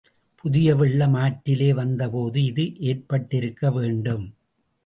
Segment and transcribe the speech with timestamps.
[0.39, 4.25] புதிய வெள்ளம் ஆற்றிலே வந்த போது இது ஏற்பட்டிருக்க வேண்டும்.